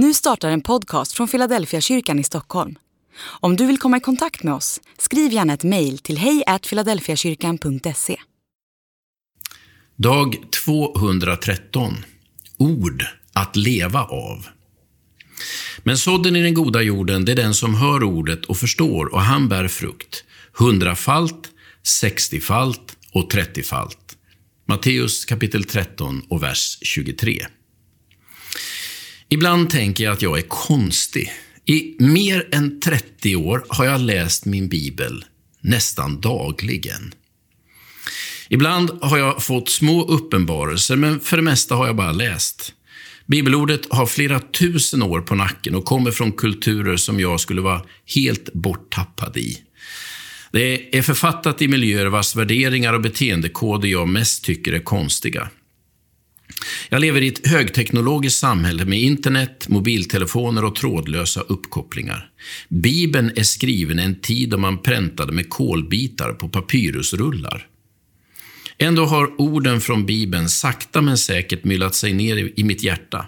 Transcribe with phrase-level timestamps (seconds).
[0.00, 2.78] Nu startar en podcast från Philadelphia kyrkan i Stockholm.
[3.20, 8.16] Om du vill komma i kontakt med oss, skriv gärna ett mejl till hejfiladelfiakyrkan.se.
[9.96, 11.94] Dag 213.
[12.56, 14.46] Ord att leva av.
[15.78, 19.20] Men sådden i den goda jorden, det är den som hör ordet och förstår, och
[19.20, 20.24] han bär frukt.
[20.52, 21.50] Hundrafalt,
[21.82, 24.16] sextiofalt och trettiofalt.
[24.68, 27.46] Matteus kapitel 13 och vers 23.
[29.30, 31.32] Ibland tänker jag att jag är konstig.
[31.64, 35.24] I mer än 30 år har jag läst min bibel
[35.60, 37.14] nästan dagligen.
[38.48, 42.72] Ibland har jag fått små uppenbarelser, men för det mesta har jag bara läst.
[43.26, 47.82] Bibelordet har flera tusen år på nacken och kommer från kulturer som jag skulle vara
[48.14, 49.58] helt borttappad i.
[50.52, 55.50] Det är författat i miljöer vars värderingar och beteendekoder jag mest tycker är konstiga.
[56.88, 62.30] Jag lever i ett högteknologiskt samhälle med internet, mobiltelefoner och trådlösa uppkopplingar.
[62.68, 67.66] Bibeln är skriven i en tid då man präntade med kolbitar på papyrusrullar.
[68.78, 73.26] Ändå har orden från Bibeln sakta men säkert myllat sig ner i mitt hjärta.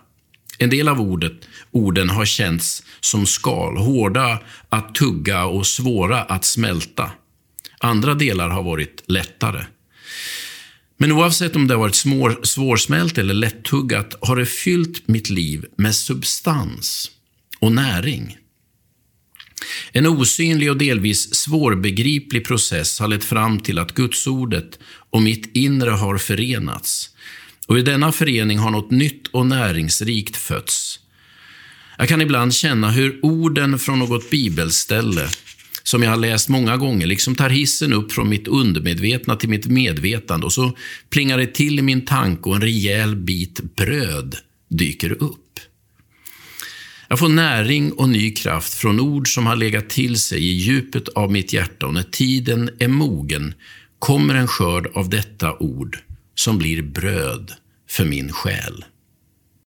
[0.58, 6.44] En del av ordet, orden har känts som skal, hårda att tugga och svåra att
[6.44, 7.10] smälta.
[7.78, 9.64] Andra delar har varit lättare.
[11.02, 15.64] Men oavsett om det har varit smår, svårsmält eller lättuggat har det fyllt mitt liv
[15.76, 17.10] med substans
[17.58, 18.36] och näring.
[19.92, 24.78] En osynlig och delvis svårbegriplig process har lett fram till att Gudsordet
[25.10, 27.10] och mitt inre har förenats.
[27.66, 31.00] Och i denna förening har något nytt och näringsrikt fötts.
[31.98, 35.28] Jag kan ibland känna hur orden från något bibelställe
[35.90, 39.66] som jag har läst många gånger, liksom tar hissen upp från mitt undermedvetna till mitt
[39.66, 40.76] medvetande och så
[41.10, 44.36] plingar det till i min tanke och en rejäl bit bröd
[44.68, 45.60] dyker upp.
[47.08, 51.08] Jag får näring och ny kraft från ord som har legat till sig i djupet
[51.08, 53.54] av mitt hjärta och när tiden är mogen
[53.98, 55.98] kommer en skörd av detta ord
[56.34, 57.52] som blir bröd
[57.88, 58.84] för min själ.